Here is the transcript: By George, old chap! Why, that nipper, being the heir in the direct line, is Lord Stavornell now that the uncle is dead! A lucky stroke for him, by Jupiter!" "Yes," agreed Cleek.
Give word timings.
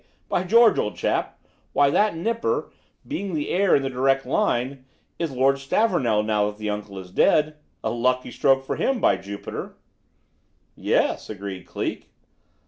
By 0.29 0.45
George, 0.45 0.79
old 0.79 0.95
chap! 0.95 1.39
Why, 1.73 1.91
that 1.91 2.15
nipper, 2.15 2.71
being 3.07 3.35
the 3.35 3.49
heir 3.49 3.75
in 3.75 3.83
the 3.83 3.89
direct 3.91 4.25
line, 4.25 4.83
is 5.19 5.29
Lord 5.29 5.59
Stavornell 5.59 6.23
now 6.25 6.47
that 6.49 6.57
the 6.57 6.71
uncle 6.71 6.97
is 6.97 7.11
dead! 7.11 7.57
A 7.83 7.91
lucky 7.91 8.31
stroke 8.31 8.65
for 8.65 8.77
him, 8.77 8.99
by 8.99 9.15
Jupiter!" 9.17 9.77
"Yes," 10.75 11.29
agreed 11.29 11.67
Cleek. 11.67 12.09